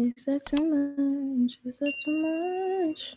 You 0.00 0.14
said 0.16 0.40
too 0.46 0.64
much. 0.64 1.58
You 1.62 1.72
said 1.72 1.92
too 2.06 2.86
much. 2.88 3.16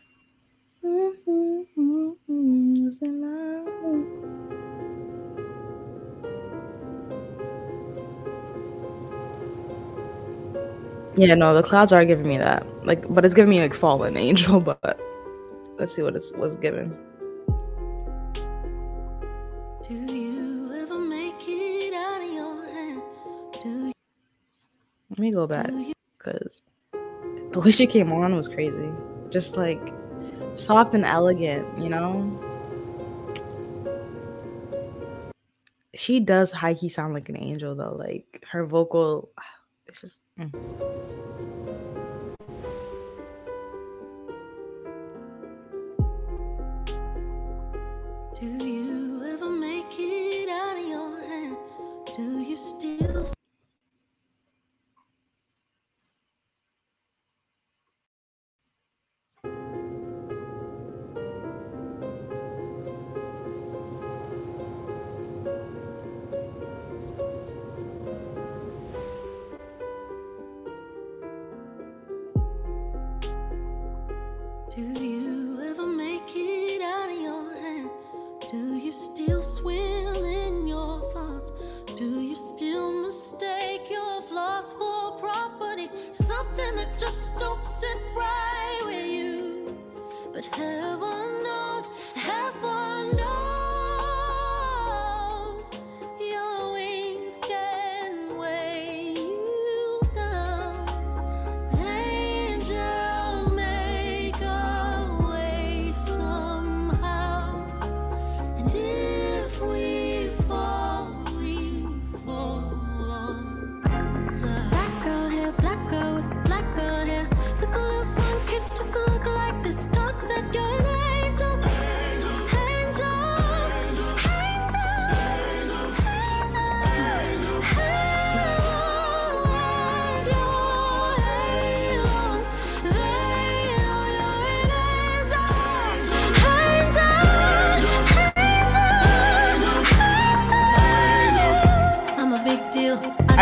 Mm-hmm, 0.84 2.90
said 2.92 3.10
my- 3.10 3.64
Yeah, 11.16 11.36
no, 11.36 11.54
the 11.54 11.64
clouds 11.64 11.94
are 11.94 12.04
giving 12.04 12.28
me 12.28 12.38
that. 12.38 12.66
Like, 12.86 13.08
but 13.14 13.24
it's 13.24 13.34
giving 13.34 13.52
me 13.52 13.62
like 13.62 13.74
fallen 13.74 14.18
angel. 14.18 14.60
But 14.82 15.00
let's 15.80 15.96
see 15.96 16.02
what 16.02 16.18
it's 16.18 16.34
was 16.34 16.58
given. 16.58 16.90
Do 19.88 19.94
you 19.94 20.74
ever 20.82 21.00
make 21.00 21.48
it 21.48 21.94
out 21.94 22.22
of 22.22 22.34
your 22.34 22.66
head? 22.66 23.02
Do 23.64 23.70
you, 23.70 23.94
Let 25.12 25.20
me 25.20 25.32
go 25.32 25.48
back 25.48 25.72
because 26.18 26.62
the 27.54 27.60
way 27.60 27.72
she 27.72 27.86
came 27.88 28.12
on 28.12 28.36
was 28.36 28.48
crazy. 28.48 28.92
Just 29.30 29.56
like 29.56 29.94
soft 30.56 30.96
and 30.96 31.06
elegant, 31.06 31.68
you 31.78 31.90
know. 31.90 32.40
She 35.94 36.20
does 36.20 36.52
high 36.52 36.74
key 36.74 36.90
sound 36.90 37.14
like 37.14 37.30
an 37.30 37.38
angel 37.38 37.76
though. 37.76 37.96
Like 37.96 38.44
her 38.50 38.66
vocal, 38.66 39.30
it's 39.88 40.02
just. 40.02 40.22
mm. 40.40 40.52
do 48.40 48.66
you 48.66 48.83
Do 74.76 74.82
you 74.82 75.13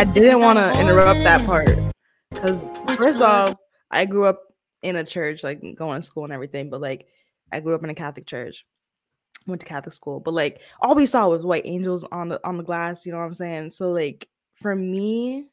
I 0.02 0.04
didn't 0.04 0.40
want 0.40 0.58
to 0.58 0.82
interrupt 0.82 1.20
that 1.26 1.46
part 1.46 1.78
because 2.32 2.58
first 2.98 3.22
off, 3.22 3.56
I 3.92 4.06
grew 4.06 4.26
up 4.26 4.42
in 4.82 4.96
a 4.96 5.04
church, 5.04 5.44
like 5.44 5.62
going 5.76 6.02
to 6.02 6.08
school 6.08 6.24
and 6.24 6.34
everything. 6.34 6.72
But 6.72 6.82
like, 6.82 7.06
I 7.52 7.60
grew 7.60 7.76
up 7.76 7.84
in 7.84 7.92
a 7.92 7.94
Catholic 7.94 8.26
church, 8.26 8.66
went 9.46 9.62
to 9.62 9.68
Catholic 9.68 9.94
school. 9.94 10.20
But 10.20 10.34
like, 10.34 10.62
all 10.80 10.96
we 10.96 11.06
saw 11.06 11.28
was 11.28 11.46
white 11.46 11.68
angels 11.68 12.04
on 12.12 12.30
the 12.30 12.42
on 12.44 12.58
the 12.58 12.64
glass. 12.64 13.06
You 13.06 13.12
know 13.12 13.20
what 13.20 13.26
I'm 13.26 13.36
saying? 13.36 13.70
So 13.70 13.92
like, 13.92 14.28
for 14.56 14.76
me, 14.76 15.46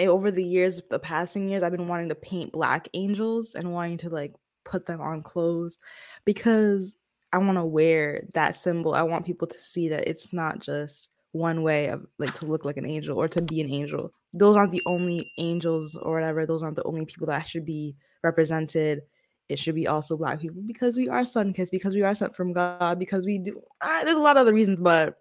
eh, 0.00 0.06
over 0.06 0.32
the 0.32 0.42
years, 0.42 0.82
the 0.90 0.98
passing 0.98 1.48
years, 1.48 1.62
I've 1.62 1.70
been 1.70 1.86
wanting 1.86 2.08
to 2.08 2.16
paint 2.16 2.50
black 2.50 2.88
angels 2.92 3.54
and 3.54 3.72
wanting 3.72 3.98
to 3.98 4.08
like 4.08 4.34
put 4.64 4.84
them 4.84 5.00
on 5.00 5.22
clothes 5.22 5.78
because 6.24 6.98
I 7.32 7.38
want 7.38 7.56
to 7.56 7.64
wear 7.64 8.26
that 8.34 8.56
symbol. 8.56 8.94
I 8.94 9.04
want 9.04 9.26
people 9.26 9.46
to 9.46 9.58
see 9.58 9.90
that 9.90 10.08
it's 10.08 10.32
not 10.32 10.58
just 10.58 11.08
one 11.32 11.62
way 11.62 11.88
of 11.88 12.06
like 12.18 12.34
to 12.34 12.46
look 12.46 12.64
like 12.64 12.76
an 12.76 12.86
angel 12.86 13.18
or 13.18 13.28
to 13.28 13.42
be 13.42 13.60
an 13.60 13.70
angel. 13.70 14.12
Those 14.32 14.56
aren't 14.56 14.72
the 14.72 14.82
only 14.86 15.32
angels 15.38 15.96
or 16.02 16.14
whatever. 16.14 16.46
Those 16.46 16.62
aren't 16.62 16.76
the 16.76 16.84
only 16.84 17.04
people 17.04 17.26
that 17.26 17.48
should 17.48 17.64
be 17.64 17.94
represented. 18.22 19.02
It 19.48 19.58
should 19.58 19.74
be 19.74 19.86
also 19.86 20.16
black 20.16 20.40
people 20.40 20.62
because 20.66 20.96
we 20.96 21.08
are 21.08 21.24
sun 21.24 21.52
kissed, 21.52 21.72
because 21.72 21.94
we 21.94 22.02
are 22.02 22.14
sent 22.14 22.36
from 22.36 22.52
God, 22.52 22.98
because 22.98 23.24
we 23.24 23.38
do. 23.38 23.62
Ah, 23.82 24.02
there's 24.04 24.16
a 24.16 24.20
lot 24.20 24.36
of 24.36 24.42
other 24.42 24.52
reasons, 24.52 24.78
but 24.80 25.16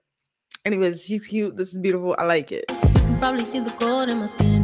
anyways, 0.66 1.06
she's 1.06 1.25
cute. 1.25 1.56
This 1.56 1.72
is 1.73 1.79
beautiful. 1.79 2.16
I 2.17 2.25
like 2.25 2.51
it. 2.51 2.66
You 2.69 2.75
can 2.94 3.19
probably 3.19 3.46
see 3.46 3.59
the 3.59 3.72
gold 3.72 4.09
in 4.09 4.19
my 4.19 4.25
skin. 4.25 4.56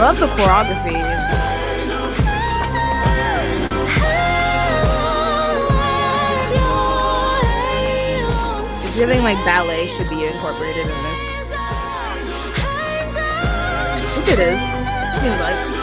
Love 0.00 0.18
the 0.18 0.26
choreography. 0.28 0.96
It's 8.82 8.94
giving 8.96 9.22
like 9.22 9.36
ballet 9.44 9.88
should 9.88 10.08
be 10.08 10.24
incorporated 10.24 10.84
in 10.84 10.88
this. 10.88 11.52
I 11.54 11.58
think 14.14 14.28
it 14.28 14.38
is. 14.38 14.58
Seems 15.20 15.40
like. 15.40 15.79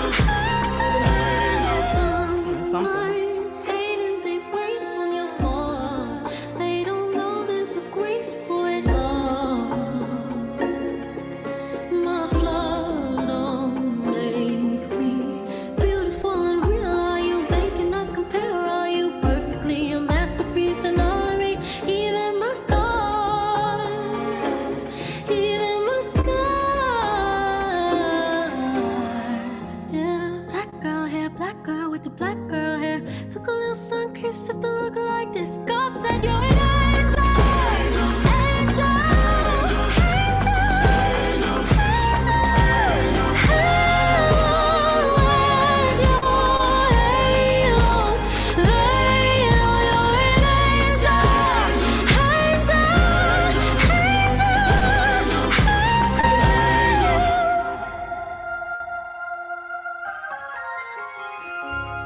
Masterpiece 20.58 20.84
and 20.86 21.02
all 21.02 21.16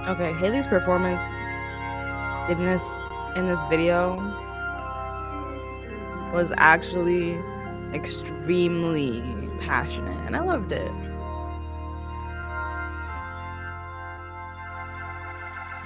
Okay, 0.07 0.33
Halle's 0.33 0.65
performance 0.65 1.21
in 2.50 2.65
this 2.65 2.81
in 3.36 3.45
this 3.45 3.62
video 3.69 4.15
was 6.33 6.51
actually 6.57 7.38
extremely 7.94 9.21
passionate 9.59 10.18
and 10.25 10.36
I 10.36 10.39
loved 10.39 10.71
it. 10.71 10.92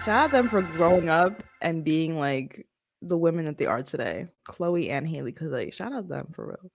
Shout 0.01 0.19
out 0.19 0.31
them 0.31 0.47
for 0.47 0.61
growing 0.61 1.09
up 1.09 1.43
and 1.61 1.83
being 1.83 2.17
like 2.17 2.65
the 3.01 3.17
women 3.17 3.43
that 3.45 3.57
they 3.57 3.65
are 3.65 3.83
today. 3.83 4.29
Chloe 4.45 4.89
and 4.89 5.05
Halle, 5.05 5.25
because 5.25 5.51
like 5.51 5.73
shout 5.73 5.91
out 5.91 6.07
them 6.07 6.27
for 6.33 6.47
real. 6.47 6.71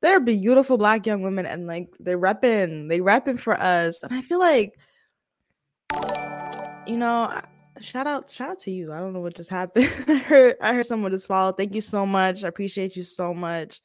They're 0.00 0.18
beautiful 0.18 0.78
black 0.78 1.04
young 1.04 1.20
women 1.20 1.44
and 1.44 1.66
like 1.66 1.88
they're 2.00 2.18
repping, 2.18 2.88
they 2.88 3.00
repping 3.00 3.38
for 3.38 3.60
us. 3.60 3.98
And 4.02 4.14
I 4.14 4.22
feel 4.22 4.38
like 4.38 4.72
you 6.86 6.96
know, 6.96 7.40
shout 7.80 8.06
out, 8.06 8.30
shout 8.30 8.50
out 8.50 8.58
to 8.60 8.70
you. 8.70 8.92
I 8.92 8.98
don't 8.98 9.12
know 9.12 9.20
what 9.20 9.36
just 9.36 9.50
happened. 9.50 9.90
I 10.08 10.16
heard 10.16 10.56
I 10.60 10.74
heard 10.74 10.86
someone 10.86 11.10
just 11.10 11.26
follow. 11.26 11.52
Thank 11.52 11.74
you 11.74 11.80
so 11.80 12.06
much. 12.06 12.44
I 12.44 12.48
appreciate 12.48 12.96
you 12.96 13.02
so 13.02 13.34
much. 13.34 13.80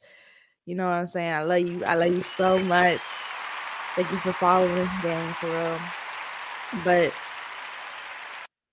You 0.66 0.76
know 0.76 0.86
what 0.86 0.94
I'm 0.94 1.08
saying? 1.08 1.34
I 1.34 1.44
love 1.44 1.62
you. 1.62 1.84
I 1.86 1.96
love 1.96 2.14
you 2.14 2.24
so 2.24 2.60
much. 2.60 3.00
Thank 3.96 4.12
you 4.12 4.18
for 4.18 4.34
following, 4.34 4.88
gang, 5.02 5.34
for 5.34 5.48
real. 5.48 5.80
But 6.84 7.14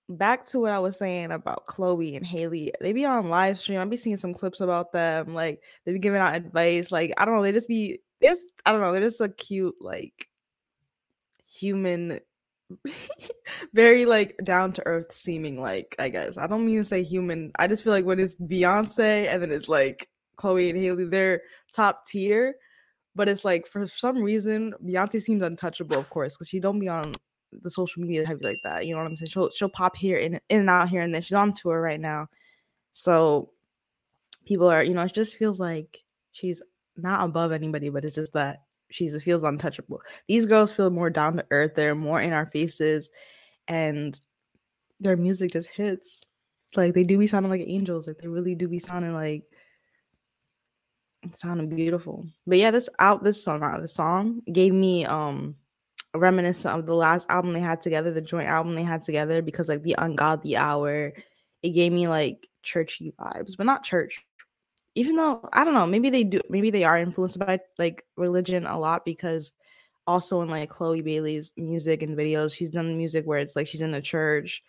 back 0.09 0.45
to 0.45 0.59
what 0.59 0.71
I 0.71 0.79
was 0.79 0.97
saying 0.97 1.31
about 1.31 1.65
Chloe 1.65 2.15
and 2.15 2.25
Halle. 2.25 2.71
They 2.79 2.93
be 2.93 3.05
on 3.05 3.29
live 3.29 3.59
stream. 3.59 3.79
I 3.79 3.85
be 3.85 3.97
seeing 3.97 4.17
some 4.17 4.33
clips 4.33 4.61
about 4.61 4.91
them. 4.91 5.33
Like 5.33 5.61
they 5.85 5.93
be 5.93 5.99
giving 5.99 6.21
out 6.21 6.35
advice. 6.35 6.91
Like 6.91 7.13
I 7.17 7.25
don't 7.25 7.35
know. 7.35 7.41
They 7.43 7.51
just 7.51 7.67
be 7.67 7.99
this. 8.21 8.39
I 8.65 8.71
don't 8.71 8.81
know. 8.81 8.91
They're 8.91 9.01
just 9.01 9.21
a 9.21 9.29
cute 9.29 9.75
like 9.81 10.27
human, 11.57 12.19
very 13.73 14.05
like 14.05 14.35
down 14.43 14.71
to 14.73 14.85
earth 14.85 15.11
seeming. 15.11 15.61
Like 15.61 15.95
I 15.99 16.09
guess 16.09 16.37
I 16.37 16.47
don't 16.47 16.65
mean 16.65 16.79
to 16.79 16.83
say 16.83 17.03
human. 17.03 17.51
I 17.57 17.67
just 17.67 17.83
feel 17.83 17.93
like 17.93 18.05
when 18.05 18.19
it's 18.19 18.35
Beyonce 18.35 19.27
and 19.31 19.41
then 19.41 19.51
it's 19.51 19.69
like 19.69 20.09
Chloe 20.37 20.69
and 20.69 20.79
Halle, 20.79 21.05
they're 21.05 21.41
top 21.73 22.05
tier. 22.07 22.55
But 23.15 23.29
it's 23.29 23.43
like 23.43 23.67
for 23.67 23.87
some 23.87 24.21
reason 24.21 24.73
Beyonce 24.85 25.21
seems 25.21 25.43
untouchable, 25.43 25.97
of 25.97 26.09
course, 26.09 26.35
because 26.35 26.49
she 26.49 26.59
don't 26.59 26.79
be 26.79 26.87
on 26.87 27.13
the 27.51 27.71
social 27.71 28.01
media 28.01 28.25
heavy 28.25 28.45
like 28.45 28.57
that. 28.63 28.85
You 28.85 28.93
know 28.93 29.01
what 29.01 29.07
I'm 29.07 29.15
saying? 29.15 29.29
She'll 29.29 29.49
she'll 29.51 29.69
pop 29.69 29.95
here 29.95 30.17
in 30.17 30.39
in 30.49 30.61
and 30.61 30.69
out 30.69 30.89
here 30.89 31.01
and 31.01 31.13
then 31.13 31.21
she's 31.21 31.37
on 31.37 31.53
tour 31.53 31.81
right 31.81 31.99
now. 31.99 32.27
So 32.93 33.51
people 34.45 34.67
are, 34.67 34.83
you 34.83 34.93
know, 34.93 35.03
it 35.03 35.13
just 35.13 35.37
feels 35.37 35.59
like 35.59 35.99
she's 36.31 36.61
not 36.95 37.23
above 37.23 37.51
anybody, 37.51 37.89
but 37.89 38.05
it's 38.05 38.15
just 38.15 38.33
that 38.33 38.59
she's 38.89 39.13
it 39.13 39.21
feels 39.21 39.43
untouchable. 39.43 40.01
These 40.27 40.45
girls 40.45 40.71
feel 40.71 40.89
more 40.89 41.09
down 41.09 41.37
to 41.37 41.45
earth, 41.51 41.75
they're 41.75 41.95
more 41.95 42.21
in 42.21 42.33
our 42.33 42.45
faces, 42.45 43.09
and 43.67 44.19
their 44.99 45.17
music 45.17 45.51
just 45.51 45.69
hits. 45.69 46.21
Like 46.75 46.93
they 46.93 47.03
do 47.03 47.17
be 47.17 47.27
sounding 47.27 47.51
like 47.51 47.63
angels. 47.65 48.07
Like 48.07 48.17
they 48.17 48.27
really 48.27 48.55
do 48.55 48.67
be 48.67 48.79
sounding 48.79 49.13
like 49.13 49.43
sounding 51.31 51.69
beautiful. 51.69 52.25
But 52.45 52.57
yeah, 52.57 52.71
this 52.71 52.89
out 52.99 53.23
this 53.23 53.43
song, 53.43 53.63
uh, 53.63 53.79
the 53.79 53.87
song 53.87 54.41
gave 54.51 54.73
me 54.73 55.05
um 55.05 55.55
reminiscent 56.15 56.77
of 56.77 56.85
the 56.85 56.95
last 56.95 57.29
album 57.29 57.53
they 57.53 57.59
had 57.59 57.81
together, 57.81 58.11
the 58.11 58.21
joint 58.21 58.47
album 58.49 58.75
they 58.75 58.83
had 58.83 59.03
together, 59.03 59.41
because 59.41 59.69
like 59.69 59.83
the 59.83 59.95
ungodly 59.97 60.55
hour, 60.55 61.13
it 61.63 61.69
gave 61.69 61.91
me 61.91 62.07
like 62.07 62.47
churchy 62.63 63.13
vibes, 63.19 63.55
but 63.57 63.65
not 63.65 63.83
church. 63.83 64.23
Even 64.97 65.15
though 65.15 65.47
I 65.53 65.63
don't 65.63 65.75
know, 65.75 65.85
maybe 65.85 66.09
they 66.09 66.23
do, 66.23 66.41
maybe 66.49 66.71
they 66.71 66.83
are 66.83 66.97
influenced 66.97 67.37
by 67.37 67.59
like 67.77 68.03
religion 68.17 68.65
a 68.65 68.77
lot 68.77 69.05
because 69.05 69.53
also 70.07 70.41
in 70.41 70.49
like 70.49 70.69
Chloe 70.69 71.01
Bailey's 71.01 71.53
music 71.55 72.01
and 72.01 72.17
videos, 72.17 72.55
she's 72.55 72.71
done 72.71 72.97
music 72.97 73.25
where 73.25 73.39
it's 73.39 73.55
like 73.55 73.67
she's 73.67 73.81
in 73.81 73.91
the 73.91 74.01
church. 74.01 74.63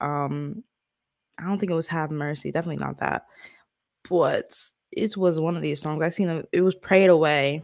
Um, 0.00 0.62
I 1.38 1.46
don't 1.46 1.58
think 1.58 1.72
it 1.72 1.74
was 1.74 1.88
Have 1.88 2.10
Mercy, 2.10 2.52
definitely 2.52 2.84
not 2.84 2.98
that, 2.98 3.26
but 4.08 4.56
it 4.92 5.16
was 5.16 5.40
one 5.40 5.56
of 5.56 5.62
these 5.62 5.80
songs. 5.80 6.02
I 6.02 6.10
seen 6.10 6.28
it, 6.28 6.48
it 6.52 6.60
was 6.60 6.74
Pray 6.76 7.04
It 7.04 7.10
Away 7.10 7.62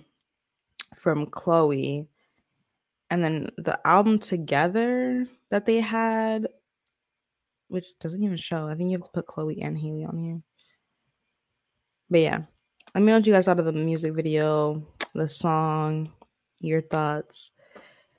from 0.97 1.27
Chloe 1.27 2.09
and 3.11 3.23
then 3.23 3.51
the 3.59 3.79
album 3.87 4.19
together 4.19 5.27
that 5.51 5.67
they 5.67 5.81
had 5.81 6.49
which 7.69 7.87
doesn't 8.01 8.23
even 8.23 8.37
show 8.37 8.69
i 8.69 8.75
think 8.75 8.91
you 8.91 8.97
have 8.97 9.05
to 9.05 9.13
put 9.13 9.27
chloe 9.27 9.61
and 9.63 9.79
halle 9.79 10.07
on 10.07 10.19
here 10.19 10.41
but 12.11 12.21
yeah 12.21 12.41
let 12.95 13.01
me 13.01 13.07
know 13.07 13.19
what 13.19 13.27
you 13.27 13.33
guys 13.33 13.45
thought 13.45 13.59
of 13.59 13.67
the 13.67 13.73
music 13.73 14.15
video 14.15 14.87
the 15.15 15.29
song 15.29 16.13
your 16.61 16.83
thoughts. 16.83 17.51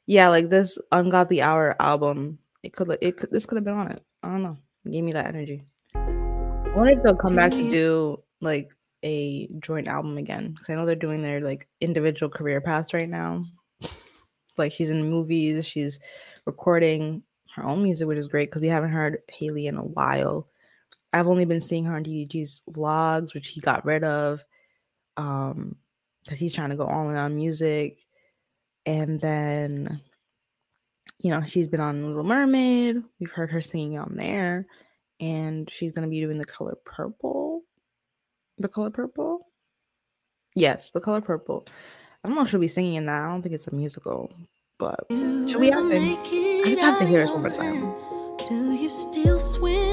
Yeah 0.06 0.30
like 0.30 0.50
this 0.50 0.78
ungodly 0.92 1.42
hour 1.42 1.76
album 1.80 2.40
it 2.64 2.74
could 2.74 2.98
it 3.02 3.18
could 3.18 3.32
this 3.32 3.46
could 3.46 3.58
have 3.58 3.66
been 3.66 3.76
on 3.76 3.92
it. 3.92 4.04
I 4.24 4.30
don't 4.30 4.44
know. 4.44 4.58
It 4.86 4.92
gave 4.92 5.04
me 5.04 5.14
that 5.14 5.28
energy. 5.28 5.64
I 5.96 6.74
wonder 6.76 6.92
if 6.92 7.04
they'll 7.04 7.16
come 7.16 7.36
back 7.36 7.52
to 7.52 7.72
do 7.72 8.24
like 8.42 8.72
a 9.04 9.48
joint 9.60 9.88
album 9.88 10.18
again 10.18 10.52
because 10.52 10.70
i 10.70 10.76
know 10.76 10.86
they're 10.86 10.96
doing 10.96 11.22
their 11.22 11.40
like 11.40 11.68
individual 11.82 12.30
career 12.30 12.62
paths 12.62 12.94
right 12.94 13.10
now. 13.10 13.46
Like 14.58 14.72
she's 14.72 14.90
in 14.90 15.10
movies, 15.10 15.68
she's 15.68 16.00
recording 16.46 17.22
her 17.56 17.64
own 17.64 17.84
music, 17.84 18.08
which 18.08 18.18
is 18.18 18.28
great 18.28 18.50
because 18.50 18.62
we 18.62 18.70
haven't 18.70 18.90
heard 18.90 19.20
Halle 19.30 19.68
in 19.68 19.78
a 19.78 19.84
while. 19.84 20.48
I've 21.14 21.28
only 21.28 21.46
been 21.46 21.62
seeing 21.62 21.86
her 21.86 21.96
on 21.96 22.04
DDG's 22.04 22.64
vlogs, 22.70 23.34
which 23.34 23.50
he 23.50 23.62
got 23.62 23.86
rid 23.86 24.04
of, 24.04 24.44
um, 25.16 25.76
because 26.24 26.40
he's 26.40 26.54
trying 26.54 26.70
to 26.70 26.76
go 26.76 26.86
all 26.86 27.10
in 27.10 27.16
on 27.16 27.36
music. 27.36 28.06
And 28.86 29.20
then, 29.20 30.02
you 31.20 31.32
know, 31.32 31.42
she's 31.42 31.68
been 31.68 31.80
on 31.80 32.08
Little 32.10 32.24
Mermaid. 32.24 33.04
We've 33.20 33.32
heard 33.32 33.52
her 33.52 33.62
singing 33.62 33.98
on 33.98 34.16
there, 34.16 34.66
and 35.20 35.70
she's 35.70 35.92
gonna 35.92 36.08
be 36.08 36.22
doing 36.22 36.38
the 36.38 36.46
color 36.46 36.78
purple. 36.86 37.64
The 38.58 38.68
color 38.68 38.90
purple. 38.90 39.48
Yes, 40.56 40.92
the 40.92 41.02
color 41.02 41.22
purple. 41.22 41.66
I 42.24 42.28
don't 42.28 42.36
know 42.36 42.44
if 42.44 42.50
she'll 42.50 42.60
be 42.60 42.68
singing 42.68 42.96
in 42.96 43.06
that. 43.06 43.24
I 43.24 43.30
don't 43.30 43.42
think 43.42 43.56
it's 43.56 43.68
a 43.68 43.76
musical, 43.76 44.34
but 44.80 45.06
should 45.10 45.60
we 45.60 45.70
have 45.70 45.90
to? 45.90 45.98
I 45.98 46.64
just 46.66 46.82
have 46.82 47.00
to 47.00 47.06
hear 47.06 47.22
it 47.22 47.30
one 47.30 47.42
more 47.42 47.52
time. 47.52 47.94
Do 48.48 48.74
you 48.74 48.90
still 48.90 49.40
swim 49.40 49.87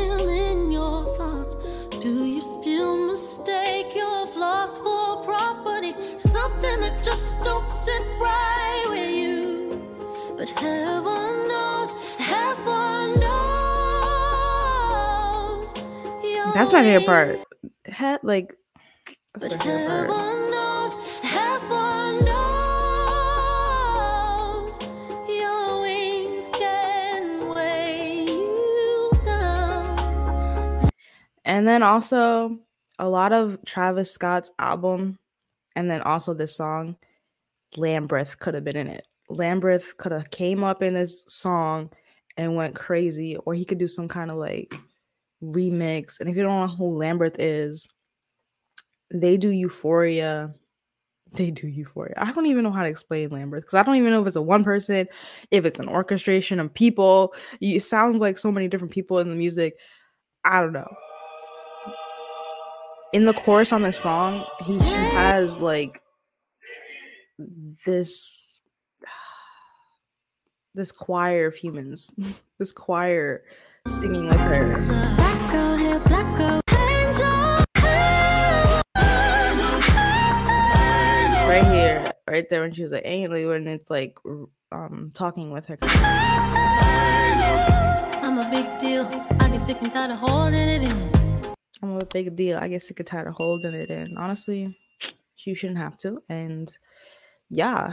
just 7.14 7.44
don't 7.44 7.68
sit 7.68 8.02
right 8.20 8.86
with 8.88 9.08
you. 9.08 10.34
But 10.36 10.50
heaven 10.50 11.48
knows, 11.48 11.92
heaven 12.18 13.20
knows. 13.20 13.34
That's 16.54 16.72
my 16.72 16.82
favorite 16.82 17.06
part. 17.06 17.44
He- 17.86 18.16
like, 18.26 18.56
But 19.34 19.52
favorite 19.52 20.08
part. 20.08 20.50
knows, 20.50 20.94
heaven 21.22 22.24
knows, 22.24 22.34
your 25.28 25.80
wings 25.82 26.48
can 26.52 27.48
weigh 27.54 28.24
you 28.26 29.12
down. 29.24 30.90
And 31.44 31.66
then 31.68 31.84
also 31.84 32.58
a 32.98 33.08
lot 33.08 33.32
of 33.32 33.58
Travis 33.64 34.12
Scott's 34.12 34.50
album, 34.58 35.18
and 35.76 35.90
then 35.90 36.02
also 36.02 36.34
this 36.34 36.56
song, 36.56 36.96
Labrinth 37.76 38.38
could 38.38 38.54
have 38.54 38.64
been 38.64 38.76
in 38.76 38.88
it. 38.88 39.06
Labrinth 39.30 39.96
could 39.96 40.12
have 40.12 40.30
came 40.30 40.62
up 40.62 40.82
in 40.82 40.94
this 40.94 41.24
song 41.26 41.90
and 42.36 42.56
went 42.56 42.74
crazy, 42.74 43.36
or 43.36 43.54
he 43.54 43.64
could 43.64 43.78
do 43.78 43.88
some 43.88 44.08
kind 44.08 44.30
of 44.30 44.36
like 44.36 44.74
remix. 45.42 46.20
And 46.20 46.28
if 46.28 46.36
you 46.36 46.42
don't 46.42 46.68
know 46.68 46.76
who 46.76 46.98
Labrinth 46.98 47.36
is, 47.38 47.88
they 49.12 49.36
do 49.36 49.50
Euphoria. 49.50 50.54
They 51.32 51.50
do 51.50 51.66
Euphoria. 51.66 52.14
I 52.16 52.32
don't 52.32 52.46
even 52.46 52.64
know 52.64 52.70
how 52.70 52.82
to 52.82 52.88
explain 52.88 53.30
Labrinth 53.30 53.62
because 53.62 53.74
I 53.74 53.82
don't 53.82 53.96
even 53.96 54.10
know 54.10 54.20
if 54.20 54.26
it's 54.28 54.36
a 54.36 54.42
one 54.42 54.62
person, 54.64 55.08
if 55.50 55.64
it's 55.64 55.80
an 55.80 55.88
orchestration 55.88 56.60
of 56.60 56.72
people. 56.72 57.34
It 57.60 57.80
sounds 57.80 58.16
like 58.16 58.38
so 58.38 58.52
many 58.52 58.68
different 58.68 58.92
people 58.92 59.18
in 59.18 59.30
the 59.30 59.36
music. 59.36 59.74
I 60.44 60.60
don't 60.60 60.72
know. 60.72 60.94
In 63.14 63.24
the 63.26 63.32
chorus 63.32 63.72
on 63.72 63.82
this 63.82 63.96
song, 63.96 64.44
he 64.64 64.76
she 64.82 64.96
has 64.96 65.60
like 65.60 66.02
this 67.86 68.60
this 70.74 70.90
choir 70.90 71.46
of 71.46 71.54
humans, 71.54 72.10
this 72.58 72.72
choir 72.72 73.44
singing 73.86 74.26
with 74.28 74.40
her. 74.40 74.82
Black 74.88 75.52
girl 75.52 75.76
hair, 75.76 76.00
black 76.00 76.36
girl, 76.36 76.60
right 81.48 81.64
here, 81.72 82.10
right 82.28 82.50
there 82.50 82.62
when 82.62 82.72
she 82.72 82.82
was 82.82 82.90
like 82.90 83.02
angry 83.04 83.46
when 83.46 83.68
it's 83.68 83.88
like 83.90 84.18
um 84.72 85.12
talking 85.14 85.52
with 85.52 85.66
her. 85.66 85.78
I'm 88.24 88.38
a 88.38 88.50
big 88.50 88.66
deal. 88.80 89.06
I 89.38 89.50
get 89.50 89.60
sick 89.60 89.80
and 89.82 89.92
tired 89.92 90.10
of 90.10 90.18
holding 90.18 90.54
it 90.54 90.82
in. 90.82 91.13
I'm 91.84 91.98
a 92.00 92.06
big 92.06 92.34
deal. 92.34 92.58
I 92.58 92.68
get 92.68 92.82
sick 92.82 92.98
and 93.00 93.06
tired 93.06 93.28
of 93.28 93.34
holding 93.34 93.74
it 93.74 93.90
in. 93.90 94.16
Honestly, 94.16 94.78
you 95.44 95.54
shouldn't 95.54 95.78
have 95.78 95.98
to. 95.98 96.22
And 96.30 96.74
yeah, 97.50 97.92